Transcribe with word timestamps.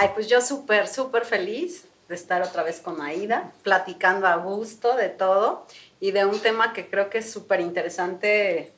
Ay, 0.00 0.12
pues 0.14 0.28
yo 0.28 0.40
súper, 0.40 0.86
súper 0.86 1.24
feliz 1.24 1.84
de 2.08 2.14
estar 2.14 2.40
otra 2.42 2.62
vez 2.62 2.78
con 2.78 3.02
Aida, 3.02 3.52
platicando 3.64 4.28
a 4.28 4.36
gusto 4.36 4.94
de 4.94 5.08
todo 5.08 5.66
y 5.98 6.12
de 6.12 6.24
un 6.24 6.38
tema 6.38 6.72
que 6.72 6.88
creo 6.88 7.10
que 7.10 7.18
es 7.18 7.28
súper 7.28 7.60
interesante 7.60 8.70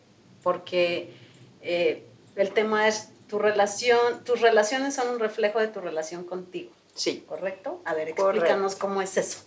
porque 0.42 1.12
eh, 1.60 2.06
el 2.36 2.52
tema 2.52 2.88
es 2.88 3.10
tu 3.28 3.38
relación, 3.38 4.24
tus 4.24 4.40
relaciones 4.40 4.94
son 4.94 5.10
un 5.10 5.18
reflejo 5.18 5.60
de 5.60 5.68
tu 5.68 5.82
relación 5.82 6.24
contigo. 6.24 6.70
Sí. 6.94 7.22
¿Correcto? 7.28 7.82
A 7.84 7.92
ver, 7.92 8.08
explícanos 8.08 8.74
cómo 8.74 9.02
es 9.02 9.18
eso. 9.18 9.40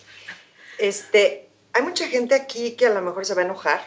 Este, 0.78 1.50
hay 1.74 1.82
mucha 1.82 2.08
gente 2.08 2.36
aquí 2.36 2.74
que 2.74 2.86
a 2.86 2.92
lo 2.92 3.02
mejor 3.02 3.26
se 3.26 3.34
va 3.34 3.42
a 3.42 3.46
enojar, 3.46 3.82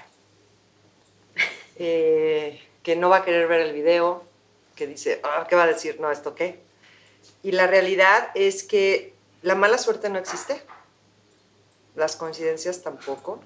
eh, 1.76 2.60
que 2.82 2.96
no 2.96 3.10
va 3.10 3.18
a 3.18 3.24
querer 3.24 3.46
ver 3.46 3.60
el 3.60 3.72
video, 3.72 4.24
que 4.74 4.88
dice, 4.88 5.20
ah, 5.22 5.46
¿qué 5.48 5.54
va 5.54 5.62
a 5.62 5.68
decir? 5.68 6.00
No, 6.00 6.10
¿esto 6.10 6.34
qué? 6.34 6.65
Y 7.42 7.52
la 7.52 7.66
realidad 7.66 8.30
es 8.34 8.62
que 8.62 9.14
la 9.42 9.54
mala 9.54 9.78
suerte 9.78 10.08
no 10.08 10.18
existe, 10.18 10.62
las 11.94 12.16
coincidencias 12.16 12.82
tampoco. 12.82 13.40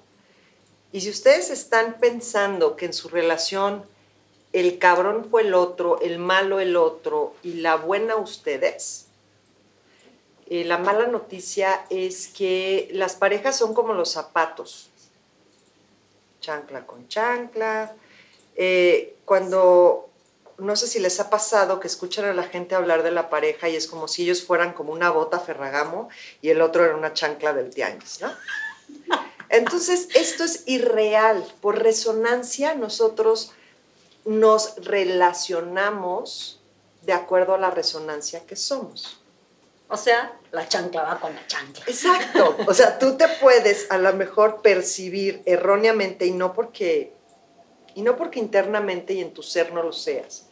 Y 0.91 1.01
si 1.01 1.09
ustedes 1.09 1.49
están 1.49 1.97
pensando 1.99 2.75
que 2.75 2.85
en 2.85 2.93
su 2.93 3.09
relación 3.09 3.85
el 4.53 4.79
cabrón 4.79 5.27
fue 5.29 5.43
el 5.43 5.53
otro, 5.53 6.01
el 6.01 6.19
malo 6.19 6.59
el 6.59 6.75
otro 6.75 7.35
y 7.43 7.53
la 7.53 7.75
buena 7.75 8.17
ustedes, 8.17 9.07
eh, 10.49 10.65
la 10.65 10.77
mala 10.77 11.07
noticia 11.07 11.85
es 11.89 12.27
que 12.27 12.89
las 12.91 13.15
parejas 13.15 13.57
son 13.57 13.73
como 13.73 13.93
los 13.93 14.11
zapatos, 14.11 14.89
chancla 16.41 16.85
con 16.85 17.07
chancla. 17.07 17.95
Eh, 18.57 19.15
cuando 19.23 20.10
no 20.61 20.75
sé 20.75 20.87
si 20.87 20.99
les 20.99 21.19
ha 21.19 21.29
pasado 21.29 21.79
que 21.79 21.87
escuchan 21.87 22.25
a 22.25 22.33
la 22.33 22.43
gente 22.43 22.75
hablar 22.75 23.03
de 23.03 23.11
la 23.11 23.29
pareja 23.29 23.67
y 23.67 23.75
es 23.75 23.87
como 23.87 24.07
si 24.07 24.23
ellos 24.23 24.43
fueran 24.43 24.73
como 24.73 24.93
una 24.93 25.09
bota 25.09 25.39
ferragamo 25.39 26.09
y 26.41 26.49
el 26.49 26.61
otro 26.61 26.85
era 26.85 26.95
una 26.95 27.13
chancla 27.13 27.53
del 27.53 27.73
tianguis, 27.73 28.21
¿no? 28.21 28.31
Entonces, 29.49 30.07
esto 30.13 30.43
es 30.43 30.63
irreal. 30.67 31.43
Por 31.61 31.81
resonancia, 31.81 32.75
nosotros 32.75 33.51
nos 34.23 34.75
relacionamos 34.77 36.61
de 37.01 37.13
acuerdo 37.13 37.55
a 37.55 37.57
la 37.57 37.71
resonancia 37.71 38.45
que 38.45 38.55
somos. 38.55 39.19
O 39.89 39.97
sea, 39.97 40.39
la 40.51 40.69
chancla 40.69 41.01
va 41.03 41.19
con 41.19 41.35
la 41.35 41.45
chancla. 41.47 41.83
Exacto. 41.87 42.55
O 42.67 42.73
sea, 42.73 42.97
tú 42.97 43.17
te 43.17 43.27
puedes 43.27 43.91
a 43.91 43.97
lo 43.97 44.13
mejor 44.13 44.61
percibir 44.61 45.41
erróneamente 45.45 46.25
y 46.25 46.31
no 46.31 46.53
porque 46.53 47.13
y 47.95 48.01
no 48.01 48.15
porque 48.15 48.39
internamente 48.39 49.13
y 49.13 49.19
en 49.19 49.33
tu 49.33 49.43
ser 49.43 49.73
no 49.73 49.83
lo 49.83 49.93
seas, 49.93 50.45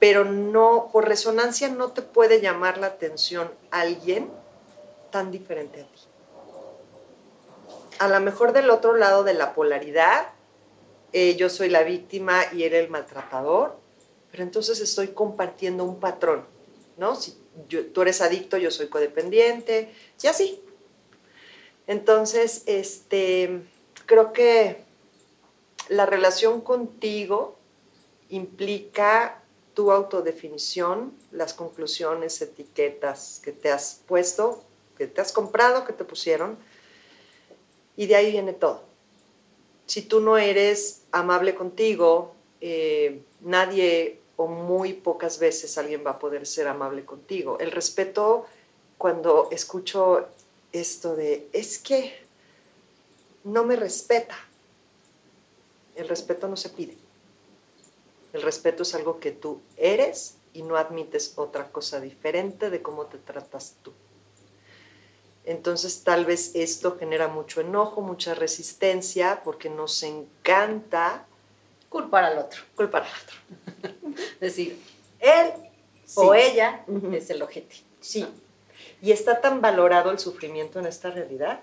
pero 0.00 0.24
no, 0.24 0.88
por 0.92 1.06
resonancia 1.06 1.68
no 1.68 1.92
te 1.92 2.02
puede 2.02 2.40
llamar 2.40 2.78
la 2.78 2.88
atención 2.88 3.52
alguien 3.70 4.30
tan 5.10 5.30
diferente 5.30 5.82
a 5.82 5.84
ti. 5.84 6.00
A 7.98 8.08
lo 8.08 8.18
mejor 8.20 8.52
del 8.52 8.70
otro 8.70 8.96
lado 8.96 9.24
de 9.24 9.34
la 9.34 9.54
polaridad, 9.54 10.28
eh, 11.12 11.36
yo 11.36 11.50
soy 11.50 11.68
la 11.68 11.82
víctima 11.82 12.40
y 12.52 12.64
él 12.64 12.72
el 12.72 12.88
maltratador, 12.88 13.76
pero 14.30 14.42
entonces 14.42 14.80
estoy 14.80 15.08
compartiendo 15.08 15.84
un 15.84 16.00
patrón, 16.00 16.46
¿no? 16.96 17.14
Si 17.14 17.36
tú 17.92 18.00
eres 18.00 18.22
adicto, 18.22 18.56
yo 18.56 18.70
soy 18.70 18.88
codependiente, 18.88 19.92
y 20.22 20.26
así. 20.28 20.62
Entonces, 21.86 22.62
este, 22.66 23.64
creo 24.06 24.32
que 24.32 24.82
la 25.88 26.06
relación 26.06 26.62
contigo 26.62 27.58
implica 28.28 29.39
tu 29.80 29.90
autodefinición, 29.90 31.10
las 31.32 31.54
conclusiones, 31.54 32.42
etiquetas 32.42 33.40
que 33.42 33.50
te 33.50 33.72
has 33.72 34.02
puesto, 34.06 34.62
que 34.98 35.06
te 35.06 35.22
has 35.22 35.32
comprado, 35.32 35.86
que 35.86 35.94
te 35.94 36.04
pusieron, 36.04 36.58
y 37.96 38.06
de 38.06 38.14
ahí 38.14 38.30
viene 38.30 38.52
todo. 38.52 38.82
Si 39.86 40.02
tú 40.02 40.20
no 40.20 40.36
eres 40.36 41.04
amable 41.12 41.54
contigo, 41.54 42.34
eh, 42.60 43.22
nadie 43.40 44.20
o 44.36 44.48
muy 44.48 44.92
pocas 44.92 45.38
veces 45.38 45.78
alguien 45.78 46.04
va 46.06 46.10
a 46.10 46.18
poder 46.18 46.46
ser 46.46 46.68
amable 46.68 47.06
contigo. 47.06 47.58
El 47.58 47.70
respeto, 47.70 48.44
cuando 48.98 49.48
escucho 49.50 50.28
esto 50.72 51.16
de, 51.16 51.48
es 51.54 51.78
que 51.78 52.18
no 53.44 53.64
me 53.64 53.76
respeta, 53.76 54.36
el 55.96 56.06
respeto 56.06 56.48
no 56.48 56.58
se 56.58 56.68
pide. 56.68 56.99
El 58.32 58.42
respeto 58.42 58.82
es 58.82 58.94
algo 58.94 59.20
que 59.20 59.32
tú 59.32 59.60
eres 59.76 60.36
y 60.52 60.62
no 60.62 60.76
admites 60.76 61.34
otra 61.36 61.70
cosa 61.70 62.00
diferente 62.00 62.70
de 62.70 62.82
cómo 62.82 63.06
te 63.06 63.18
tratas 63.18 63.76
tú. 63.82 63.92
Entonces 65.44 66.04
tal 66.04 66.26
vez 66.26 66.52
esto 66.54 66.96
genera 66.98 67.28
mucho 67.28 67.60
enojo, 67.60 68.02
mucha 68.02 68.34
resistencia, 68.34 69.40
porque 69.42 69.70
nos 69.70 70.02
encanta 70.02 71.26
culpar 71.88 72.24
al 72.24 72.38
otro. 72.38 72.62
Culpar 72.76 73.04
al 73.04 73.10
otro. 73.22 74.04
Decir, 74.40 74.80
él 75.18 75.52
o 76.14 76.34
ella 76.34 76.84
es 77.12 77.30
el 77.30 77.42
objetivo. 77.42 77.84
Sí. 78.00 78.26
Y 79.02 79.12
está 79.12 79.40
tan 79.40 79.60
valorado 79.60 80.10
el 80.10 80.18
sufrimiento 80.18 80.78
en 80.78 80.86
esta 80.86 81.10
realidad 81.10 81.62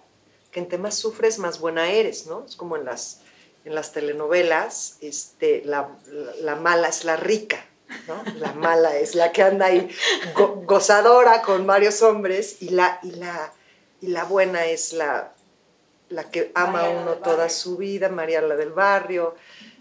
que 0.52 0.60
en 0.60 0.68
temas 0.68 0.96
sufres 0.96 1.40
más 1.40 1.60
buena 1.60 1.90
eres, 1.90 2.26
¿no? 2.26 2.46
Es 2.46 2.56
como 2.56 2.78
en 2.78 2.86
las 2.86 3.22
en 3.68 3.76
las 3.76 3.92
telenovelas, 3.92 4.98
este, 5.02 5.62
la, 5.66 5.90
mala 6.56 6.88
es 6.88 7.04
la 7.04 7.18
rica, 7.18 7.66
¿no? 8.08 8.24
La 8.38 8.54
mala 8.54 8.96
es 8.96 9.14
la 9.14 9.34
que 9.34 9.44
anda 9.44 9.66
ahí 9.66 9.90
gozadora 10.64 11.42
con 11.42 11.68
varios 11.68 12.02
hombres 12.02 12.62
y 12.62 12.70
la, 12.70 12.98
y 13.04 13.12
la, 13.12 13.52
y 14.00 14.08
la 14.08 14.24
buena 14.24 14.66
es 14.66 14.94
la, 14.94 15.34
la 16.08 16.32
que 16.32 16.54
ama 16.56 16.86
a 16.86 16.90
uno 16.90 17.16
toda 17.16 17.50
su 17.50 17.76
vida, 17.76 18.08
María 18.08 18.42
la 18.42 18.56
del 18.56 18.72
barrio, 18.72 19.36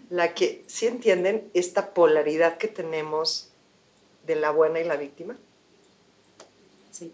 la 0.09 0.33
que, 0.33 0.65
¿sí 0.67 0.87
entienden 0.87 1.49
esta 1.53 1.93
polaridad 1.93 2.57
que 2.57 2.67
tenemos 2.67 3.51
de 4.25 4.35
la 4.35 4.51
buena 4.51 4.81
y 4.81 4.83
la 4.83 4.97
víctima? 4.97 5.37
Sí, 6.91 7.13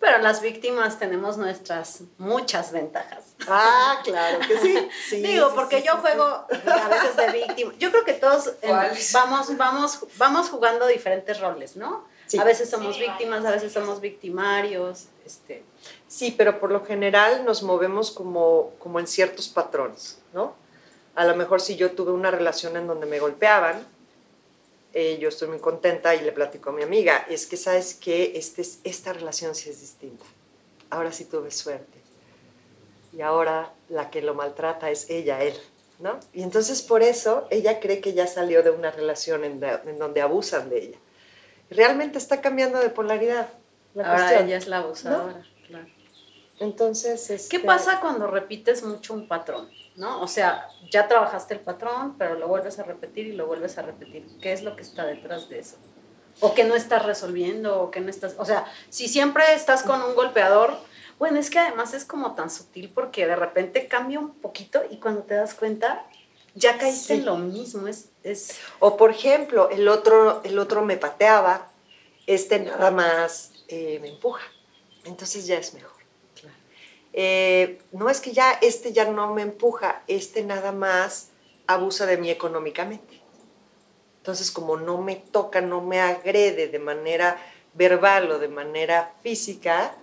pero 0.00 0.18
las 0.18 0.40
víctimas 0.40 0.98
tenemos 0.98 1.36
nuestras 1.36 2.00
muchas 2.16 2.72
ventajas. 2.72 3.34
Ah, 3.46 4.00
claro 4.02 4.38
que 4.40 4.58
sí. 4.58 4.88
Digo, 5.16 5.54
porque 5.54 5.82
yo 5.82 5.98
juego 5.98 6.24
a 6.24 6.88
veces 6.88 7.16
de 7.16 7.32
víctima. 7.32 7.74
Yo 7.78 7.90
creo 7.90 8.04
que 8.04 8.14
todos 8.14 8.54
vamos, 9.12 9.56
vamos, 9.58 10.06
vamos 10.16 10.48
jugando 10.48 10.86
diferentes 10.86 11.38
roles, 11.38 11.76
¿no? 11.76 12.08
A 12.38 12.44
veces 12.44 12.70
somos 12.70 12.98
víctimas, 12.98 13.44
a 13.44 13.50
veces 13.50 13.72
somos 13.72 14.00
victimarios. 14.00 15.08
Este. 15.26 15.64
Sí, 16.08 16.34
pero 16.36 16.60
por 16.60 16.70
lo 16.70 16.84
general 16.84 17.44
nos 17.44 17.62
movemos 17.62 18.10
como, 18.10 18.72
como 18.78 19.00
en 19.00 19.06
ciertos 19.06 19.48
patrones, 19.48 20.18
¿no? 20.32 20.54
A 21.14 21.24
lo 21.24 21.36
mejor 21.36 21.60
si 21.60 21.76
yo 21.76 21.90
tuve 21.90 22.12
una 22.12 22.30
relación 22.30 22.76
en 22.76 22.86
donde 22.86 23.06
me 23.06 23.18
golpeaban, 23.18 23.84
eh, 24.92 25.18
yo 25.20 25.28
estoy 25.28 25.48
muy 25.48 25.58
contenta 25.58 26.14
y 26.14 26.20
le 26.22 26.32
platico 26.32 26.70
a 26.70 26.72
mi 26.72 26.82
amiga, 26.82 27.26
es 27.28 27.46
que 27.46 27.56
sabes 27.56 27.94
que 27.94 28.32
este, 28.36 28.64
esta 28.84 29.12
relación 29.12 29.54
sí 29.54 29.70
es 29.70 29.80
distinta. 29.80 30.24
Ahora 30.90 31.12
sí 31.12 31.24
tuve 31.24 31.50
suerte. 31.50 31.98
Y 33.12 33.20
ahora 33.20 33.72
la 33.88 34.10
que 34.10 34.22
lo 34.22 34.34
maltrata 34.34 34.90
es 34.90 35.10
ella, 35.10 35.42
él. 35.42 35.54
¿no? 36.00 36.18
Y 36.32 36.42
entonces 36.42 36.82
por 36.82 37.02
eso 37.02 37.46
ella 37.50 37.78
cree 37.78 38.00
que 38.00 38.14
ya 38.14 38.26
salió 38.26 38.62
de 38.62 38.70
una 38.70 38.90
relación 38.90 39.44
en, 39.44 39.60
donde 39.98 40.20
abusan 40.22 40.70
de 40.70 40.78
ella. 40.78 40.98
Realmente 41.70 42.18
está 42.18 42.40
cambiando 42.40 42.80
de 42.80 42.88
polaridad. 42.88 43.48
ahora 43.96 44.40
ella 44.40 44.56
es 44.56 44.66
la 44.66 44.78
abusadora, 44.78 45.44
claro. 45.66 45.86
Entonces, 46.60 47.26
¿qué 47.26 47.56
este 47.56 47.60
pasa 47.60 48.00
cuando 48.00 48.28
repites 48.28 48.84
mucho 48.84 49.14
un 49.14 49.26
patrón? 49.26 49.68
¿no? 50.00 50.22
O 50.22 50.28
sea, 50.28 50.68
ya 50.90 51.08
trabajaste 51.08 51.54
el 51.54 51.60
patrón, 51.60 52.16
pero 52.18 52.34
lo 52.34 52.48
vuelves 52.48 52.78
a 52.78 52.84
repetir 52.84 53.26
y 53.26 53.32
lo 53.32 53.46
vuelves 53.46 53.76
a 53.78 53.82
repetir. 53.82 54.26
¿Qué 54.40 54.52
es 54.52 54.62
lo 54.62 54.74
que 54.74 54.82
está 54.82 55.04
detrás 55.04 55.48
de 55.48 55.58
eso? 55.58 55.76
O 56.40 56.54
que 56.54 56.64
no 56.64 56.74
estás 56.74 57.04
resolviendo, 57.04 57.82
o 57.82 57.90
que 57.90 58.00
no 58.00 58.08
estás, 58.08 58.34
o 58.38 58.44
sea, 58.44 58.64
si 58.88 59.08
siempre 59.08 59.44
estás 59.54 59.82
con 59.82 60.00
un 60.02 60.14
golpeador, 60.14 60.74
bueno, 61.18 61.38
es 61.38 61.50
que 61.50 61.58
además 61.58 61.92
es 61.92 62.06
como 62.06 62.34
tan 62.34 62.48
sutil 62.48 62.90
porque 62.94 63.26
de 63.26 63.36
repente 63.36 63.88
cambia 63.88 64.18
un 64.18 64.30
poquito 64.30 64.80
y 64.90 64.96
cuando 64.96 65.22
te 65.22 65.34
das 65.34 65.52
cuenta, 65.52 66.06
ya 66.54 66.78
caíste 66.78 67.14
en 67.14 67.26
lo 67.26 67.36
mismo. 67.36 67.86
Es, 67.86 68.08
es... 68.22 68.58
O 68.78 68.96
por 68.96 69.10
ejemplo, 69.10 69.68
el 69.68 69.86
otro, 69.86 70.40
el 70.44 70.58
otro 70.58 70.82
me 70.82 70.96
pateaba, 70.96 71.70
este 72.26 72.60
nada 72.60 72.90
más 72.90 73.52
eh, 73.68 73.98
me 74.00 74.08
empuja. 74.08 74.44
Entonces 75.04 75.46
ya 75.46 75.58
es 75.58 75.74
mejor. 75.74 75.99
Eh, 77.12 77.80
no 77.92 78.08
es 78.08 78.20
que 78.20 78.32
ya 78.32 78.52
este 78.62 78.92
ya 78.92 79.10
no 79.10 79.34
me 79.34 79.42
empuja, 79.42 80.02
este 80.06 80.42
nada 80.44 80.72
más 80.72 81.30
abusa 81.66 82.06
de 82.06 82.16
mí 82.16 82.30
económicamente. 82.30 83.20
Entonces, 84.18 84.50
como 84.50 84.76
no 84.76 84.98
me 84.98 85.16
toca, 85.16 85.60
no 85.60 85.80
me 85.80 86.00
agrede 86.00 86.68
de 86.68 86.78
manera 86.78 87.38
verbal 87.74 88.30
o 88.30 88.38
de 88.38 88.48
manera 88.48 89.14
física, 89.22 89.94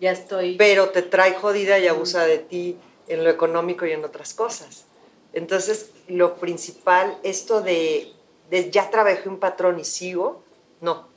ya 0.00 0.12
estoy. 0.12 0.56
Pero 0.56 0.90
te 0.90 1.02
trae 1.02 1.34
jodida 1.34 1.78
y 1.78 1.88
abusa 1.88 2.24
de 2.24 2.38
ti 2.38 2.78
en 3.08 3.24
lo 3.24 3.30
económico 3.30 3.86
y 3.86 3.92
en 3.92 4.04
otras 4.04 4.34
cosas. 4.34 4.84
Entonces, 5.32 5.90
lo 6.08 6.36
principal, 6.36 7.18
esto 7.22 7.62
de, 7.62 8.12
de 8.50 8.70
ya 8.70 8.90
trabajé 8.90 9.28
un 9.28 9.38
patrón 9.38 9.80
y 9.80 9.84
sigo, 9.84 10.42
no, 10.80 11.08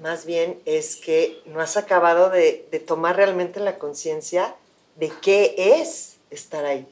más 0.00 0.24
bien 0.24 0.60
es 0.64 0.96
que 0.96 1.42
no 1.46 1.60
has 1.60 1.76
acabado 1.76 2.30
de, 2.30 2.66
tomar 2.86 3.16
realmente 3.16 3.60
la 3.60 3.78
conciencia 3.78 4.54
de 4.96 5.12
qué 5.22 5.54
es 5.56 6.16
estar 6.30 6.64
ahí 6.64 6.86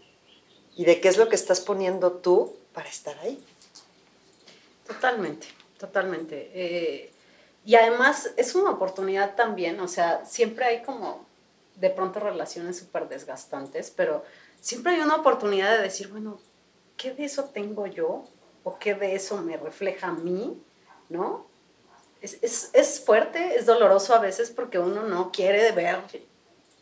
y 0.76 0.84
de 0.84 1.00
qué 1.00 1.08
es 1.08 1.16
lo 1.16 1.28
que 1.28 1.36
estás 1.36 1.60
poniendo 1.60 2.12
tú 2.12 2.56
para 2.72 2.88
estar 2.88 3.18
ahí. 3.18 3.42
Totalmente, 4.86 5.46
totalmente. 5.78 6.50
Eh, 6.54 7.12
y 7.64 7.74
además 7.74 8.30
es 8.36 8.54
una 8.54 8.70
oportunidad 8.70 9.34
también, 9.34 9.78
o 9.80 9.88
sea, 9.88 10.24
siempre 10.24 10.64
hay 10.64 10.82
como 10.82 11.26
de 11.76 11.90
pronto 11.90 12.20
relaciones 12.20 12.78
súper 12.78 13.08
desgastantes, 13.08 13.92
pero 13.94 14.24
siempre 14.60 14.92
hay 14.92 15.00
una 15.00 15.16
oportunidad 15.16 15.76
de 15.76 15.82
decir, 15.82 16.08
bueno, 16.08 16.40
¿qué 16.96 17.12
de 17.12 17.24
eso 17.24 17.44
tengo 17.44 17.86
yo? 17.86 18.24
¿O 18.64 18.78
qué 18.78 18.94
de 18.94 19.14
eso 19.14 19.40
me 19.42 19.56
refleja 19.56 20.08
a 20.08 20.12
mí? 20.12 20.60
¿No? 21.08 21.46
Es, 22.22 22.38
es, 22.40 22.70
es 22.72 23.00
fuerte, 23.00 23.56
es 23.56 23.66
doloroso 23.66 24.14
a 24.14 24.20
veces 24.20 24.50
porque 24.50 24.78
uno 24.78 25.02
no 25.02 25.32
quiere 25.32 25.72
ver 25.72 25.98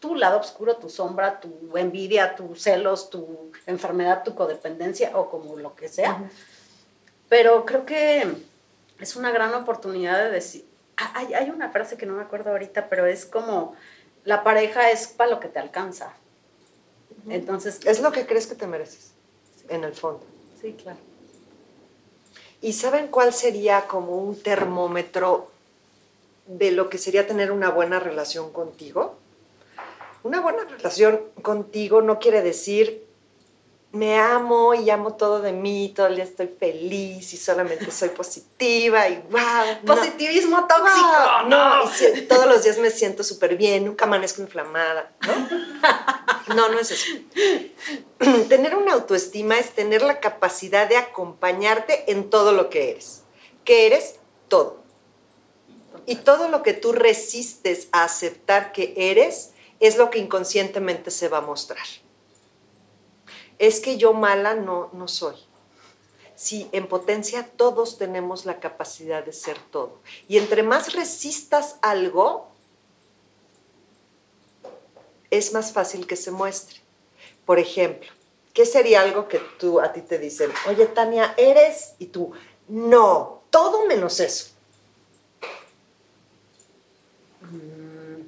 tu 0.00 0.14
lado 0.14 0.40
oscuro, 0.40 0.76
tu 0.76 0.88
sombra, 0.88 1.40
tu 1.40 1.76
envidia, 1.76 2.34
tus 2.34 2.62
celos, 2.62 3.10
tu 3.10 3.52
enfermedad, 3.66 4.22
tu 4.24 4.34
codependencia 4.34 5.16
o 5.16 5.30
como 5.30 5.56
lo 5.56 5.74
que 5.74 5.88
sea. 5.88 6.30
Pero 7.28 7.64
creo 7.64 7.84
que 7.84 8.26
es 8.98 9.16
una 9.16 9.30
gran 9.30 9.54
oportunidad 9.54 10.18
de 10.18 10.30
decir, 10.30 10.64
hay, 10.96 11.34
hay, 11.34 11.50
una 11.50 11.70
frase 11.70 11.96
que 11.96 12.06
no 12.06 12.14
me 12.14 12.22
acuerdo 12.22 12.50
ahorita, 12.50 12.88
pero 12.88 13.06
es 13.06 13.26
como, 13.26 13.74
la 14.24 14.42
pareja 14.42 14.90
es 14.90 15.06
para 15.06 15.30
lo 15.30 15.40
que 15.40 15.48
te 15.48 15.58
alcanza. 15.58 16.12
Entonces... 17.28 17.80
Es 17.84 18.00
lo 18.00 18.10
que 18.12 18.26
crees 18.26 18.46
que 18.46 18.54
te 18.54 18.66
mereces, 18.66 19.12
en 19.68 19.84
el 19.84 19.94
fondo. 19.94 20.24
Sí, 20.60 20.72
claro. 20.72 20.98
¿Y 22.62 22.72
saben 22.74 23.08
cuál 23.08 23.32
sería 23.32 23.86
como 23.86 24.16
un 24.16 24.40
termómetro 24.40 25.50
de 26.46 26.72
lo 26.72 26.90
que 26.90 26.98
sería 26.98 27.26
tener 27.26 27.52
una 27.52 27.70
buena 27.70 28.00
relación 28.00 28.52
contigo? 28.52 29.16
Una 30.22 30.40
buena 30.40 30.64
relación 30.64 31.20
contigo 31.42 32.02
no 32.02 32.18
quiere 32.18 32.42
decir 32.42 33.10
me 33.92 34.20
amo 34.20 34.72
y 34.74 34.88
amo 34.88 35.14
todo 35.14 35.40
de 35.40 35.52
mí, 35.52 35.92
todo 35.94 36.06
el 36.06 36.14
día 36.14 36.24
estoy 36.24 36.46
feliz 36.46 37.32
y 37.32 37.36
solamente 37.36 37.90
soy 37.90 38.10
positiva 38.10 39.08
y 39.08 39.16
wow. 39.30 39.84
Positivismo 39.84 40.66
tóxico. 40.66 41.48
no, 41.48 41.82
y 42.16 42.22
todos 42.22 42.46
los 42.46 42.62
días 42.62 42.78
me 42.78 42.90
siento 42.90 43.24
súper 43.24 43.56
bien, 43.56 43.84
nunca 43.86 44.04
amanezco 44.04 44.42
inflamada, 44.42 45.10
¿no? 45.26 45.48
no, 46.48 46.68
no 46.68 46.78
es 46.78 46.90
eso. 46.90 47.06
tener 48.48 48.76
una 48.76 48.94
autoestima 48.94 49.58
es 49.58 49.72
tener 49.72 50.02
la 50.02 50.20
capacidad 50.20 50.88
de 50.88 50.96
acompañarte 50.96 52.10
en 52.12 52.30
todo 52.30 52.52
lo 52.52 52.70
que 52.70 52.90
eres. 52.90 53.22
Que 53.64 53.86
eres 53.86 54.16
todo. 54.48 54.82
Y 56.06 56.16
todo 56.16 56.48
lo 56.48 56.62
que 56.62 56.72
tú 56.72 56.92
resistes 56.92 57.88
a 57.92 58.04
aceptar 58.04 58.72
que 58.72 58.94
eres 58.96 59.52
es 59.80 59.96
lo 59.96 60.10
que 60.10 60.18
inconscientemente 60.18 61.10
se 61.10 61.28
va 61.28 61.38
a 61.38 61.42
mostrar 61.42 61.78
es 63.60 63.80
que 63.80 63.98
yo 63.98 64.14
mala 64.14 64.54
no, 64.54 64.88
no 64.94 65.06
soy. 65.06 65.36
Sí, 66.34 66.70
en 66.72 66.88
potencia 66.88 67.46
todos 67.46 67.98
tenemos 67.98 68.46
la 68.46 68.58
capacidad 68.58 69.22
de 69.22 69.34
ser 69.34 69.58
todo. 69.70 70.00
Y 70.26 70.38
entre 70.38 70.62
más 70.62 70.94
resistas 70.94 71.76
algo, 71.82 72.48
es 75.30 75.52
más 75.52 75.72
fácil 75.72 76.06
que 76.06 76.16
se 76.16 76.30
muestre. 76.30 76.80
Por 77.46 77.58
ejemplo, 77.58 78.10
¿qué 78.52 78.66
sería 78.66 79.02
algo 79.02 79.28
que 79.28 79.38
tú 79.58 79.80
a 79.80 79.92
ti 79.92 80.02
te 80.02 80.18
dicen, 80.18 80.50
oye 80.68 80.86
Tania, 80.86 81.34
eres 81.36 81.94
y 81.98 82.06
tú, 82.06 82.32
no, 82.68 83.42
todo 83.50 83.86
menos 83.86 84.20
eso? 84.20 84.50
Mm. 87.40 88.22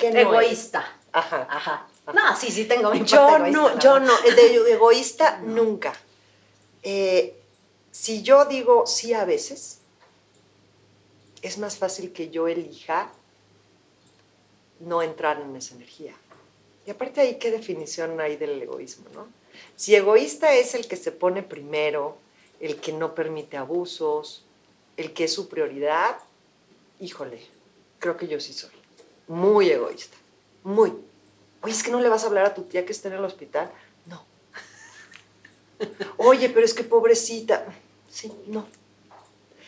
egoísta. 0.00 0.96
Ajá. 1.12 1.46
Ajá. 1.50 1.88
No, 2.12 2.36
sí, 2.36 2.50
sí 2.50 2.64
tengo 2.64 2.90
mi 2.90 3.04
Yo 3.04 3.38
no, 3.38 3.78
yo 3.78 4.00
no, 4.00 4.12
de 4.20 4.54
egoísta 4.72 5.40
nunca. 5.42 5.92
Eh, 6.82 7.38
si 7.90 8.22
yo 8.22 8.44
digo 8.46 8.86
sí 8.86 9.12
a 9.12 9.24
veces, 9.24 9.80
es 11.42 11.58
más 11.58 11.76
fácil 11.76 12.12
que 12.12 12.30
yo 12.30 12.48
elija 12.48 13.12
no 14.80 15.02
entrar 15.02 15.40
en 15.40 15.54
esa 15.56 15.74
energía. 15.74 16.14
Y 16.86 16.90
aparte 16.90 17.20
ahí, 17.20 17.38
¿qué 17.38 17.50
definición 17.50 18.20
hay 18.20 18.36
del 18.36 18.60
egoísmo, 18.62 19.06
no? 19.14 19.28
Si 19.76 19.94
egoísta 19.94 20.54
es 20.54 20.74
el 20.74 20.88
que 20.88 20.96
se 20.96 21.12
pone 21.12 21.42
primero, 21.42 22.16
el 22.60 22.80
que 22.80 22.92
no 22.92 23.14
permite 23.14 23.56
abusos, 23.56 24.44
el 24.96 25.12
que 25.12 25.24
es 25.24 25.32
su 25.32 25.48
prioridad, 25.48 26.18
híjole, 27.00 27.40
creo 27.98 28.16
que 28.16 28.28
yo 28.28 28.40
sí 28.40 28.52
soy. 28.52 28.70
Muy 29.26 29.70
egoísta, 29.70 30.16
muy. 30.64 30.92
Oye, 31.60 31.72
es 31.72 31.82
que 31.82 31.90
no 31.90 32.00
le 32.00 32.08
vas 32.08 32.24
a 32.24 32.28
hablar 32.28 32.46
a 32.46 32.54
tu 32.54 32.62
tía 32.62 32.86
que 32.86 32.92
está 32.92 33.08
en 33.08 33.14
el 33.14 33.24
hospital. 33.24 33.70
No. 34.06 34.24
Oye, 36.16 36.48
pero 36.48 36.64
es 36.64 36.74
que 36.74 36.84
pobrecita. 36.84 37.66
Sí, 38.10 38.32
no. 38.46 38.66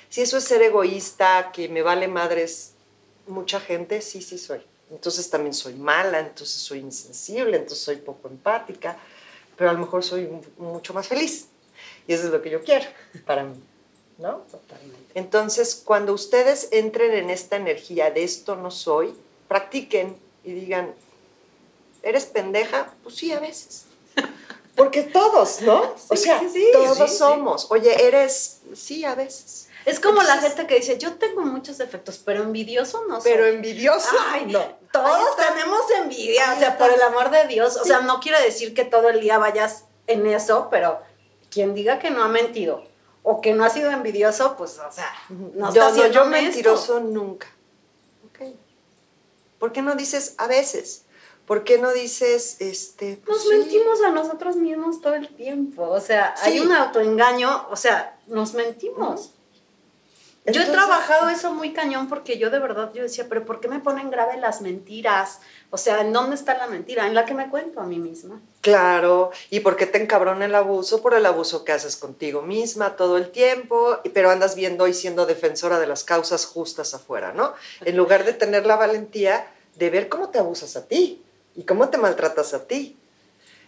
Si 0.09 0.23
eso 0.23 0.39
es 0.39 0.45
ser 0.45 0.63
egoísta, 0.63 1.53
que 1.53 1.69
me 1.69 1.83
vale 1.83 2.09
madres 2.09 2.73
mucha 3.27 3.61
gente, 3.61 4.01
sí, 4.01 4.23
sí 4.23 4.39
soy. 4.39 4.61
Entonces 4.91 5.31
también 5.31 5.55
soy 5.55 5.75
mala, 5.75 6.21
entonces 6.21 6.57
soy 6.57 6.81
insensible, 6.81 7.57
entonces 7.57 7.85
soy 7.85 7.97
poco 7.97 8.29
empática, 8.29 8.97
pero 9.57 9.71
a 9.71 9.73
lo 9.73 9.79
mejor 9.79 10.03
soy 10.03 10.29
mucho 10.59 10.93
más 10.95 11.07
feliz. 11.07 11.47
Y 12.07 12.13
eso 12.13 12.25
es 12.27 12.31
lo 12.31 12.43
que 12.43 12.51
yo 12.51 12.63
quiero 12.63 12.87
para 13.25 13.45
mí. 13.45 13.55
¿No? 14.19 14.39
Totalmente. 14.51 15.13
Entonces, 15.15 15.81
cuando 15.83 16.13
ustedes 16.13 16.69
entren 16.73 17.13
en 17.13 17.31
esta 17.31 17.57
energía 17.57 18.11
de 18.11 18.23
esto 18.23 18.55
no 18.55 18.71
soy, 18.71 19.15
practiquen 19.49 20.15
y 20.45 20.53
digan, 20.53 20.95
¿Eres 22.03 22.27
pendeja? 22.27 22.93
Pues 23.03 23.17
sí, 23.17 23.33
a 23.33 23.41
veces. 23.41 23.85
Porque 24.75 25.03
todos, 25.03 25.61
¿no? 25.63 25.95
o 26.09 26.17
sea, 26.17 26.41
todos 26.73 27.19
somos. 27.19 27.71
Oye, 27.71 28.07
eres, 28.07 28.61
sí, 28.75 29.05
a 29.05 29.15
veces. 29.15 29.69
Es 29.85 30.01
como 30.01 30.23
la 30.23 30.39
gente 30.39 30.67
que 30.67 30.77
dice, 30.77 30.99
yo 30.99 31.15
tengo 31.15 31.43
muchos 31.43 31.79
defectos, 31.79 32.19
pero 32.19 32.43
envidioso 32.43 33.05
no 33.09 33.21
soy. 33.21 33.33
Pero 33.33 33.47
envidioso. 33.47 34.09
Ay, 34.29 34.47
no. 34.47 34.79
Todos 34.93 35.37
tenemos 35.37 35.83
envidia, 35.99 36.53
o 36.55 36.59
sea, 36.59 36.77
por 36.77 36.91
el 36.91 37.01
amor 37.03 37.31
de 37.31 37.47
Dios. 37.47 37.77
O 37.77 37.85
sea, 37.85 38.01
no 38.01 38.21
quiere 38.21 38.43
decir 38.43 38.75
que 38.75 38.85
todo 38.85 39.09
el 39.09 39.21
día 39.21 39.39
vayas 39.39 39.85
en 40.07 40.27
eso, 40.27 40.69
pero 40.71 41.01
quien 41.51 41.75
diga 41.75 41.99
que 41.99 42.11
no 42.11 42.25
ha 42.25 42.29
mentido 42.29 42.85
o 43.23 43.41
que 43.41 43.53
no 43.53 43.65
ha 43.65 43.71
sido 43.71 43.91
envidioso, 43.91 44.57
pues, 44.57 44.79
o 44.79 44.91
sea, 44.91 45.13
no 45.29 45.69
está 45.69 45.91
yo, 45.95 46.07
no, 46.07 46.07
yo 46.09 46.25
mentiroso 46.27 47.01
nunca. 47.01 47.47
Ok. 48.29 48.55
¿Por 49.59 49.73
qué 49.73 49.83
no 49.83 49.95
dices 49.95 50.35
a 50.39 50.47
veces? 50.47 51.05
¿Por 51.47 51.65
qué 51.65 51.79
no 51.79 51.93
dices, 51.93 52.61
este... 52.61 53.21
Pues 53.25 53.39
nos 53.39 53.49
mentimos 53.49 54.01
a 54.03 54.11
nosotros 54.11 54.57
mismos 54.57 55.01
todo 55.01 55.15
el 55.15 55.29
tiempo, 55.35 55.89
o 55.89 56.01
sea, 56.01 56.35
hay 56.43 56.61
un 56.61 56.73
autoengaño, 56.73 57.67
o 57.71 57.77
sea, 57.77 58.19
nos 58.27 58.55
mentimos. 58.55 59.33
Yo 60.47 60.63
he 60.63 60.67
trabajado 60.67 61.29
eso 61.29 61.53
muy 61.53 61.73
cañón 61.73 62.09
porque 62.09 62.39
yo 62.39 62.51
de 62.51 62.59
verdad, 62.59 62.91
yo 62.95 63.03
decía, 63.03 63.27
pero 63.29 63.45
¿por 63.45 63.61
qué 63.61 63.69
me 63.69 63.81
ponen 63.81 64.11
grave 64.11 64.39
las 64.39 64.63
mentiras? 64.63 65.41
O 65.71 65.77
sea, 65.77 66.01
¿en 66.01 66.13
dónde 66.13 66.35
está 66.35 66.57
la 66.57 66.67
mentira? 66.67 67.07
En 67.07 67.15
la 67.15 67.27
que 67.27 67.35
me 67.35 67.51
cuento 67.51 67.81
a 67.81 67.85
mí 67.85 67.99
misma. 67.99 68.41
Claro, 68.63 69.31
¿y 69.51 69.61
por 69.61 69.77
qué 69.77 69.87
te 69.87 70.03
encabrona 70.03 70.47
el 70.47 70.55
abuso? 70.55 71.03
Por 71.03 71.15
el 71.15 71.27
abuso 71.27 71.65
que 71.65 71.73
haces 71.73 71.97
contigo 71.97 72.43
misma 72.43 72.97
todo 72.97 73.19
el 73.19 73.31
tiempo, 73.31 73.99
pero 74.15 74.31
andas 74.31 74.55
viendo 74.55 74.89
y 74.89 74.95
siendo 74.95 75.27
defensora 75.27 75.79
de 75.79 75.87
las 75.87 76.05
causas 76.05 76.47
justas 76.47 76.95
afuera, 76.95 77.33
¿no? 77.33 77.53
En 77.85 77.97
lugar 77.97 78.25
de 78.25 78.33
tener 78.33 78.65
la 78.67 78.77
valentía 78.77 79.47
de 79.77 79.91
ver 79.91 80.09
cómo 80.09 80.31
te 80.31 80.39
abusas 80.39 80.75
a 80.77 80.87
ti 80.87 81.23
y 81.55 81.65
cómo 81.65 81.91
te 81.91 81.99
maltratas 81.99 82.55
a 82.55 82.67
ti. 82.67 82.97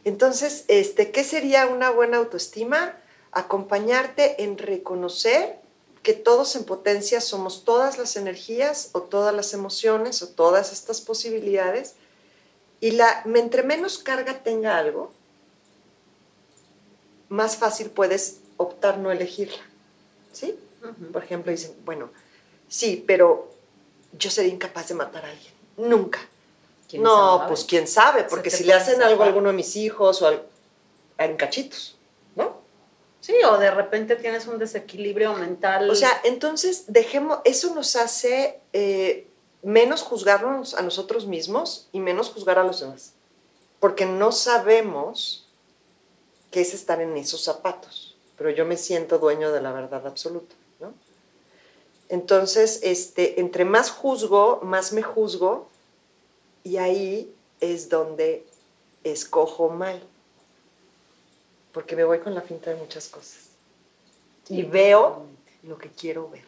Entonces, 0.04 0.64
este, 0.68 1.10
¿qué 1.12 1.22
sería 1.22 1.66
una 1.66 1.90
buena 1.90 2.16
autoestima? 2.16 2.96
Acompañarte 3.30 4.42
en 4.42 4.58
reconocer 4.58 5.62
que 6.02 6.14
todos 6.14 6.56
en 6.56 6.64
potencia 6.64 7.20
somos 7.20 7.64
todas 7.64 7.98
las 7.98 8.16
energías 8.16 8.90
o 8.92 9.02
todas 9.02 9.34
las 9.34 9.54
emociones 9.54 10.22
o 10.22 10.28
todas 10.28 10.72
estas 10.72 11.00
posibilidades 11.00 11.94
y 12.80 12.92
la, 12.92 13.22
entre 13.24 13.62
menos 13.62 13.98
carga 13.98 14.42
tenga 14.42 14.76
algo, 14.76 15.12
más 17.28 17.56
fácil 17.56 17.90
puedes 17.90 18.38
optar 18.56 18.98
no 18.98 19.12
elegirla. 19.12 19.62
¿Sí? 20.32 20.58
Por 21.12 21.22
ejemplo, 21.22 21.52
dicen, 21.52 21.74
bueno, 21.84 22.10
sí, 22.68 23.04
pero 23.06 23.50
yo 24.18 24.30
sería 24.30 24.52
incapaz 24.52 24.88
de 24.88 24.94
matar 24.94 25.24
a 25.24 25.30
alguien. 25.30 25.52
Nunca 25.76 26.18
no, 26.98 27.44
pues 27.48 27.64
quién 27.64 27.86
sabe, 27.86 28.24
porque 28.24 28.50
si 28.50 28.64
le 28.64 28.74
hacen 28.74 29.02
algo 29.02 29.22
a 29.22 29.26
alguno 29.26 29.48
de 29.48 29.54
mis 29.54 29.76
hijos 29.76 30.22
o 30.22 30.42
en 31.18 31.36
cachitos. 31.36 31.96
Sí, 33.22 33.34
o 33.48 33.56
de 33.56 33.70
repente 33.70 34.16
tienes 34.16 34.48
un 34.48 34.58
desequilibrio 34.58 35.32
mental. 35.34 35.88
O 35.88 35.94
sea, 35.94 36.10
entonces 36.24 36.86
dejemos, 36.88 37.38
eso 37.44 37.72
nos 37.72 37.94
hace 37.94 38.58
eh, 38.72 39.28
menos 39.62 40.02
juzgarnos 40.02 40.74
a 40.74 40.82
nosotros 40.82 41.26
mismos 41.26 41.86
y 41.92 42.00
menos 42.00 42.30
juzgar 42.30 42.58
a 42.58 42.64
los 42.64 42.80
demás, 42.80 43.12
porque 43.78 44.06
no 44.06 44.32
sabemos 44.32 45.46
qué 46.50 46.62
es 46.62 46.74
estar 46.74 47.00
en 47.00 47.16
esos 47.16 47.44
zapatos, 47.44 48.16
pero 48.36 48.50
yo 48.50 48.66
me 48.66 48.76
siento 48.76 49.20
dueño 49.20 49.52
de 49.52 49.62
la 49.62 49.70
verdad 49.70 50.04
absoluta, 50.04 50.56
¿no? 50.80 50.92
Entonces, 52.08 52.80
este, 52.82 53.40
entre 53.40 53.64
más 53.64 53.92
juzgo, 53.92 54.58
más 54.64 54.92
me 54.92 55.02
juzgo 55.02 55.68
y 56.64 56.78
ahí 56.78 57.32
es 57.60 57.88
donde 57.88 58.44
escojo 59.04 59.68
mal. 59.68 60.02
Porque 61.72 61.96
me 61.96 62.04
voy 62.04 62.18
con 62.18 62.34
la 62.34 62.42
finta 62.42 62.70
de 62.70 62.76
muchas 62.76 63.08
cosas. 63.08 63.48
Y 64.48 64.62
veo 64.62 65.26
lo 65.62 65.78
que 65.78 65.88
quiero 65.90 66.28
ver. 66.28 66.44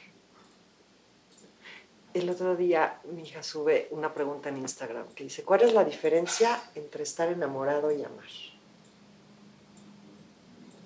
El 2.12 2.30
otro 2.30 2.54
día 2.54 3.00
mi 3.10 3.22
hija 3.22 3.42
sube 3.42 3.88
una 3.90 4.14
pregunta 4.14 4.48
en 4.48 4.58
Instagram 4.58 5.08
que 5.14 5.24
dice, 5.24 5.42
¿cuál 5.42 5.62
es 5.62 5.72
la 5.72 5.84
diferencia 5.84 6.62
entre 6.74 7.02
estar 7.02 7.28
enamorado 7.28 7.90
y 7.90 8.04
amar? 8.04 8.28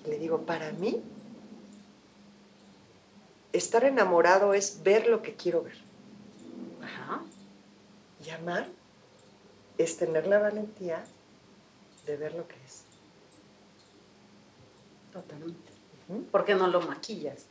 Le 0.07 0.17
digo, 0.17 0.41
para 0.41 0.71
mí, 0.71 1.03
estar 3.53 3.83
enamorado 3.83 4.53
es 4.53 4.81
ver 4.81 5.07
lo 5.07 5.21
que 5.21 5.35
quiero 5.35 5.61
ver. 5.61 5.77
Ajá. 6.81 7.21
Y 8.25 8.29
amar 8.31 8.67
es 9.77 9.97
tener 9.97 10.25
la 10.25 10.39
valentía 10.39 11.03
de 12.05 12.17
ver 12.17 12.33
lo 12.33 12.47
que 12.47 12.55
es. 12.65 12.88
Totalmente. 15.11 15.71
Ujú. 16.07 16.23
¿Por 16.25 16.45
qué 16.45 16.55
no 16.55 16.67
lo 16.67 16.81
maquillas? 16.81 17.45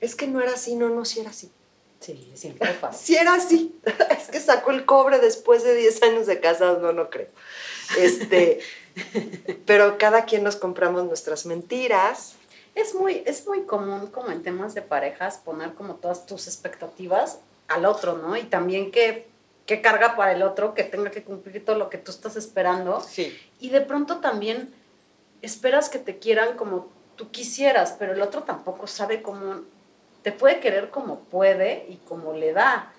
Es 0.00 0.14
que 0.14 0.26
no 0.26 0.40
era 0.40 0.52
así, 0.52 0.74
no, 0.76 0.88
no, 0.88 1.04
sí 1.04 1.20
era 1.20 1.30
así. 1.30 1.50
Sí, 2.00 2.32
siempre 2.34 2.72
pasa. 2.72 2.98
Sí 3.02 3.16
era 3.16 3.34
así. 3.34 3.78
Es 4.10 4.28
que 4.28 4.40
sacó 4.40 4.70
el 4.70 4.84
cobre 4.84 5.18
después 5.18 5.62
de 5.62 5.74
10 5.74 6.02
años 6.02 6.26
de 6.26 6.40
casados, 6.40 6.80
no, 6.80 6.92
no 6.92 7.10
creo. 7.10 7.28
Este, 7.98 8.60
pero 9.66 9.98
cada 9.98 10.24
quien 10.24 10.42
nos 10.42 10.56
compramos 10.56 11.04
nuestras 11.04 11.46
mentiras. 11.46 12.34
Es 12.74 12.94
muy, 12.94 13.22
es 13.26 13.46
muy 13.46 13.62
común 13.62 14.06
como 14.06 14.30
en 14.30 14.42
temas 14.42 14.74
de 14.74 14.82
parejas 14.82 15.38
poner 15.38 15.74
como 15.74 15.96
todas 15.96 16.26
tus 16.26 16.46
expectativas 16.46 17.38
al 17.68 17.84
otro, 17.84 18.16
¿no? 18.16 18.36
Y 18.36 18.44
también 18.44 18.92
que, 18.92 19.26
que 19.66 19.80
carga 19.80 20.16
para 20.16 20.32
el 20.32 20.42
otro, 20.42 20.72
que 20.72 20.84
tenga 20.84 21.10
que 21.10 21.24
cumplir 21.24 21.64
todo 21.64 21.76
lo 21.76 21.90
que 21.90 21.98
tú 21.98 22.12
estás 22.12 22.36
esperando. 22.36 23.00
Sí. 23.00 23.36
Y 23.58 23.70
de 23.70 23.80
pronto 23.80 24.18
también 24.18 24.72
esperas 25.42 25.88
que 25.88 25.98
te 25.98 26.18
quieran 26.18 26.56
como 26.56 26.88
tú 27.16 27.30
quisieras, 27.30 27.96
pero 27.98 28.12
el 28.12 28.22
otro 28.22 28.44
tampoco 28.44 28.86
sabe 28.86 29.22
cómo, 29.22 29.62
te 30.22 30.32
puede 30.32 30.60
querer 30.60 30.90
como 30.90 31.20
puede 31.20 31.86
y 31.88 31.96
como 31.96 32.32
le 32.32 32.52
da. 32.52 32.92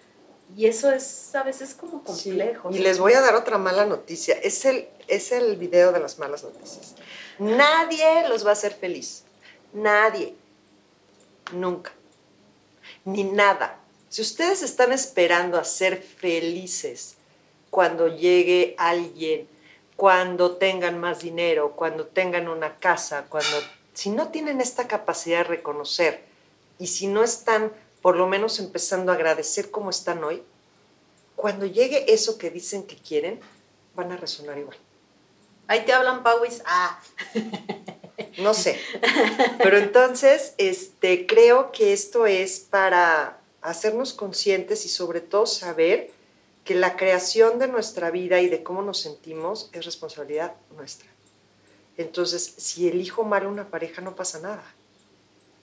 Y 0.56 0.66
eso 0.66 0.92
es 0.92 1.34
a 1.34 1.44
veces 1.44 1.74
como 1.74 2.04
complejo. 2.04 2.70
Y 2.72 2.80
les 2.80 3.00
voy 3.00 3.14
a 3.14 3.22
dar 3.22 3.36
otra 3.36 3.58
mala 3.58 3.86
noticia. 3.86 4.36
Es 4.36 4.66
el, 4.66 4.88
es 5.08 5.32
el 5.32 5.56
video 5.56 5.92
de 5.92 6.00
las 6.00 6.20
malas 6.20 6.44
noticias. 6.44 6.96
Nadie 7.40 8.28
los 8.28 8.46
va 8.46 8.50
a 8.50 8.54
hacer 8.54 8.74
feliz. 8.74 9.24
Nadie. 9.74 10.36
Nunca. 11.54 11.92
Ni 13.06 13.24
nada. 13.24 13.80
Si 14.10 14.22
ustedes 14.22 14.62
están 14.62 14.92
esperando 14.92 15.58
a 15.58 15.64
ser 15.64 16.02
felices 16.02 17.16
cuando 17.70 18.10
llegue 18.10 18.76
alguien, 18.78 19.48
cuando 20.02 20.54
tengan 20.54 21.00
más 21.00 21.20
dinero, 21.20 21.74
cuando 21.76 22.08
tengan 22.08 22.48
una 22.48 22.78
casa, 22.78 23.26
cuando 23.30 23.56
si 23.94 24.10
no 24.10 24.30
tienen 24.30 24.60
esta 24.60 24.88
capacidad 24.88 25.38
de 25.38 25.44
reconocer 25.44 26.24
y 26.80 26.88
si 26.88 27.06
no 27.06 27.24
están 27.24 27.72
por 28.02 28.16
lo 28.16 28.26
menos 28.26 28.58
empezando 28.58 29.12
a 29.12 29.16
agradecer 29.16 29.70
cómo 29.70 29.92
están 29.92 30.24
hoy, 30.24 30.42
cuando 31.36 31.68
llegue 31.68 32.12
eso 32.12 32.40
que 32.40 32.50
dicen 32.50 32.82
que 32.82 32.96
quieren, 32.96 33.40
van 33.94 34.12
a 34.12 34.18
resonar 34.18 34.58
igual. 34.58 34.76
Ahí 35.68 35.86
te 35.86 35.94
hablan 35.94 36.24
Pauis. 36.24 36.64
Ah, 36.66 37.00
No 38.40 38.56
sé. 38.56 38.80
Pero 39.60 39.78
entonces, 39.78 40.56
este, 40.58 41.28
creo 41.28 41.72
que 41.72 41.94
esto 41.94 42.26
es 42.26 42.60
para 42.60 43.38
hacernos 43.62 44.14
conscientes 44.14 44.84
y 44.84 44.90
sobre 44.90 45.22
todo 45.22 45.46
saber 45.46 46.10
que 46.72 46.80
la 46.80 46.96
creación 46.96 47.60
de 47.60 47.68
nuestra 47.68 48.12
vida 48.12 48.40
y 48.40 48.48
de 48.48 48.64
cómo 48.64 48.82
nos 48.82 49.00
sentimos 49.02 49.70
es 49.74 49.84
responsabilidad 49.84 50.54
nuestra. 50.78 51.10
Entonces, 51.98 52.54
si 52.58 52.88
elijo 52.88 53.26
mal 53.26 53.46
una 53.46 53.68
pareja, 53.68 54.02
no 54.02 54.16
pasa 54.16 54.40
nada. 54.40 54.64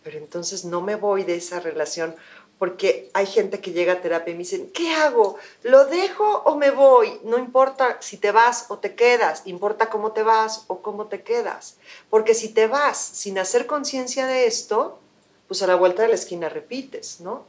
Pero 0.04 0.18
entonces 0.18 0.66
no 0.66 0.82
me 0.82 0.96
voy 0.96 1.24
de 1.24 1.36
esa 1.36 1.60
relación 1.60 2.14
porque 2.58 3.08
hay 3.14 3.24
gente 3.24 3.60
que 3.60 3.72
llega 3.72 3.94
a 3.94 4.02
terapia 4.02 4.32
y 4.32 4.34
me 4.34 4.40
dicen, 4.40 4.70
¿qué 4.74 4.90
hago? 4.90 5.38
¿Lo 5.62 5.86
dejo 5.86 6.42
o 6.44 6.56
me 6.56 6.70
voy? 6.70 7.20
No 7.24 7.38
importa 7.38 7.96
si 8.02 8.18
te 8.18 8.30
vas 8.30 8.66
o 8.68 8.78
te 8.78 8.94
quedas, 8.94 9.42
importa 9.46 9.88
cómo 9.88 10.12
te 10.12 10.22
vas 10.22 10.64
o 10.66 10.82
cómo 10.82 11.06
te 11.06 11.22
quedas. 11.22 11.78
Porque 12.10 12.34
si 12.34 12.50
te 12.50 12.66
vas 12.66 12.98
sin 12.98 13.38
hacer 13.38 13.66
conciencia 13.66 14.26
de 14.26 14.46
esto, 14.46 14.98
pues 15.46 15.62
a 15.62 15.66
la 15.66 15.76
vuelta 15.76 16.02
de 16.02 16.08
la 16.08 16.16
esquina 16.16 16.50
repites, 16.50 17.20
¿no? 17.20 17.46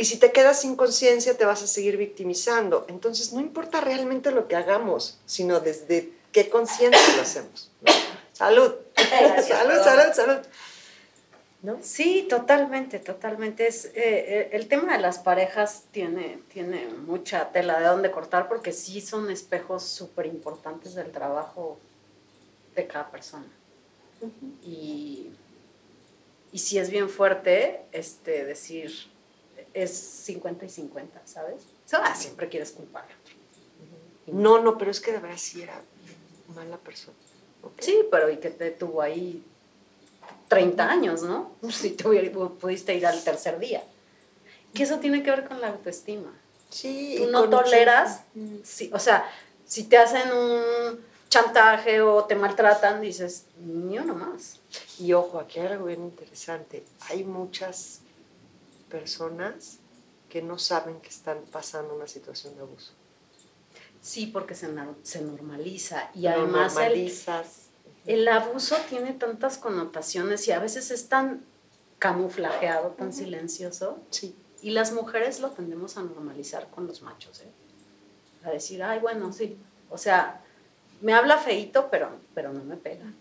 Y 0.00 0.06
si 0.06 0.16
te 0.16 0.32
quedas 0.32 0.62
sin 0.62 0.76
conciencia, 0.76 1.36
te 1.36 1.44
vas 1.44 1.62
a 1.62 1.66
seguir 1.66 1.98
victimizando. 1.98 2.86
Entonces, 2.88 3.34
no 3.34 3.40
importa 3.40 3.82
realmente 3.82 4.30
lo 4.30 4.48
que 4.48 4.56
hagamos, 4.56 5.18
sino 5.26 5.60
desde 5.60 6.10
qué 6.32 6.48
conciencia 6.48 7.16
lo 7.16 7.20
hacemos. 7.20 7.70
¿no? 7.82 7.92
Salud. 8.32 8.76
Gracias, 8.96 9.48
salud, 9.58 9.84
salud, 9.84 10.14
salud. 10.14 10.46
¿No? 11.60 11.78
Sí, 11.82 12.26
totalmente, 12.30 12.98
totalmente. 12.98 13.66
Es, 13.66 13.84
eh, 13.84 13.90
eh, 13.94 14.48
el 14.52 14.68
tema 14.68 14.94
de 14.94 15.02
las 15.02 15.18
parejas 15.18 15.82
tiene, 15.90 16.38
tiene 16.50 16.86
mucha 16.86 17.52
tela 17.52 17.78
de 17.78 17.84
dónde 17.84 18.10
cortar 18.10 18.48
porque 18.48 18.72
sí 18.72 19.02
son 19.02 19.30
espejos 19.30 19.82
súper 19.82 20.24
importantes 20.24 20.94
del 20.94 21.12
trabajo 21.12 21.78
de 22.74 22.86
cada 22.86 23.10
persona. 23.10 23.48
Y, 24.64 25.28
y 26.52 26.58
sí 26.58 26.78
es 26.78 26.88
bien 26.88 27.10
fuerte 27.10 27.82
este, 27.92 28.46
decir, 28.46 29.10
es 29.74 29.90
50 29.96 30.64
y 30.64 30.68
50, 30.68 31.20
¿sabes? 31.24 31.62
O 31.86 31.88
sea, 31.88 32.00
ah, 32.04 32.14
siempre 32.14 32.48
quieres 32.48 32.72
culpar 32.72 33.04
al 33.04 33.10
otro. 33.10 33.34
No, 34.38 34.60
no, 34.60 34.78
pero 34.78 34.90
es 34.90 35.00
que 35.00 35.12
de 35.12 35.18
verdad 35.18 35.36
sí 35.38 35.62
era 35.62 35.80
mala 36.54 36.76
persona. 36.78 37.16
¿ok? 37.62 37.72
Sí, 37.80 38.02
pero 38.10 38.30
y 38.30 38.36
que 38.38 38.50
te 38.50 38.70
tuvo 38.70 39.02
ahí 39.02 39.44
30 40.48 40.88
años, 40.88 41.22
¿no? 41.22 41.52
Si 41.70 41.90
te 41.90 42.08
hubiera- 42.08 42.30
pudiste 42.32 42.94
ir 42.94 43.06
al 43.06 43.22
tercer 43.22 43.58
día. 43.58 43.82
Que 44.74 44.84
eso 44.84 44.98
tiene 44.98 45.22
que 45.22 45.30
ver 45.30 45.46
con 45.48 45.60
la 45.60 45.68
autoestima. 45.68 46.32
Sí. 46.70 47.14
Tú 47.18 47.24
y 47.24 47.26
no 47.32 47.48
toleras, 47.48 48.22
Ujú. 48.36 48.60
sí, 48.62 48.90
o 48.92 48.98
sea, 49.00 49.28
si 49.66 49.84
te 49.84 49.98
hacen 49.98 50.30
un 50.32 51.00
chantaje 51.28 52.00
o 52.00 52.24
te 52.24 52.36
maltratan, 52.36 53.00
dices, 53.00 53.46
ni 53.58 53.98
uno 53.98 54.14
más. 54.14 54.60
Y 54.98 55.12
ojo, 55.12 55.40
aquí 55.40 55.58
hay 55.58 55.66
algo 55.68 55.86
bien 55.86 56.02
interesante. 56.04 56.84
Hay 57.08 57.24
muchas 57.24 58.00
personas 58.90 59.78
que 60.28 60.42
no 60.42 60.58
saben 60.58 61.00
que 61.00 61.08
están 61.08 61.38
pasando 61.50 61.94
una 61.94 62.06
situación 62.06 62.54
de 62.56 62.62
abuso. 62.62 62.92
Sí, 64.00 64.26
porque 64.26 64.54
se, 64.54 64.68
normaliza 64.68 66.10
y 66.14 66.22
Lo 66.22 66.30
además 66.30 66.76
el, 66.76 66.82
normalizas. 66.82 67.68
el 68.06 68.26
abuso 68.28 68.76
tiene 68.88 69.12
tantas 69.12 69.58
connotaciones 69.58 70.46
y 70.48 70.52
a 70.52 70.58
veces 70.58 70.90
es 70.90 71.08
tan 71.08 71.44
camuflajeado, 71.98 72.90
tan 72.90 73.12
silencioso. 73.12 73.98
Sí. 74.10 74.34
Y 74.62 74.70
las 74.70 74.92
mujeres 74.92 75.40
lo 75.40 75.50
tendemos 75.50 75.96
a 75.96 76.02
normalizar 76.02 76.68
con 76.70 76.86
los 76.86 77.02
machos, 77.02 77.40
¿eh? 77.40 77.50
A 78.44 78.50
decir, 78.50 78.82
ay, 78.82 79.00
bueno, 79.00 79.32
sí. 79.32 79.58
O 79.90 79.98
sea, 79.98 80.42
me 81.02 81.12
habla 81.12 81.36
feito, 81.38 81.88
pero, 81.90 82.10
pero 82.34 82.52
no 82.52 82.64
me 82.64 82.76
pega. 82.76 83.12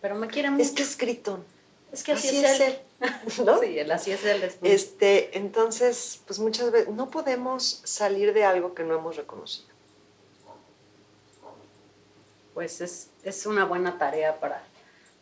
Pero 0.00 0.14
me 0.14 0.26
quiere 0.28 0.50
mucho. 0.50 0.62
Es 0.62 0.70
que 0.72 0.82
es 0.82 0.96
gritón. 0.96 1.44
Es 1.92 2.02
que 2.02 2.12
así, 2.12 2.28
así 2.28 2.44
es, 2.44 2.50
es 2.52 2.60
él. 2.60 2.78
¿no? 3.44 3.58
Sí, 3.60 3.78
el 3.78 3.90
así 3.90 4.12
es. 4.12 4.24
Es 4.24 4.60
muy- 4.60 4.70
Este, 4.70 5.36
entonces, 5.38 6.20
pues 6.26 6.38
muchas 6.38 6.70
veces 6.70 6.88
no 6.88 7.10
podemos 7.10 7.80
salir 7.84 8.32
de 8.32 8.44
algo 8.44 8.74
que 8.74 8.82
no 8.84 8.94
hemos 8.94 9.16
reconocido. 9.16 9.68
Pues 12.54 12.80
es, 12.80 13.10
es 13.24 13.46
una 13.46 13.64
buena 13.64 13.98
tarea 13.98 14.38
para, 14.38 14.62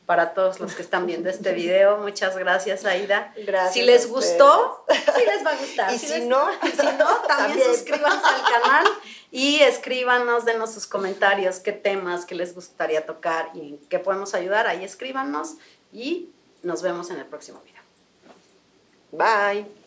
para 0.05 0.35
todos 0.35 0.61
los 0.61 0.75
que 0.75 0.83
están 0.83 1.07
viendo 1.07 1.31
este 1.31 1.53
video. 1.55 1.97
Muchas 1.99 2.37
gracias, 2.37 2.85
Aida. 2.85 3.33
Gracias. 3.37 3.73
Si 3.73 3.83
les 3.83 4.07
gustó, 4.09 4.85
sí 4.91 5.23
les 5.25 5.45
va 5.45 5.51
a 5.53 5.57
gustar. 5.57 5.95
Y 5.95 5.99
Si 5.99 6.07
si 6.09 6.13
les- 6.19 6.25
no, 6.27 6.47
y 6.63 6.69
si 6.71 6.77
no, 6.77 7.07
también, 7.27 7.29
también. 7.29 7.69
suscríbanse 7.75 8.27
al 8.27 8.43
canal 8.63 8.87
y 9.31 9.61
escríbanos, 9.61 10.45
denos 10.45 10.73
sus 10.75 10.87
comentarios, 10.87 11.59
qué 11.59 11.73
temas 11.73 12.27
que 12.27 12.35
les 12.35 12.55
gustaría 12.55 13.07
tocar 13.07 13.49
y 13.55 13.61
en 13.61 13.79
qué 13.89 13.99
podemos 13.99 14.35
ayudar. 14.35 14.67
Ahí 14.67 14.85
escríbanos 14.85 15.55
y 15.91 16.29
nos 16.63 16.83
vemos 16.83 17.11
en 17.11 17.19
el 17.19 17.27
próximo 17.27 17.61
video. 17.65 17.83
Bye. 19.13 19.82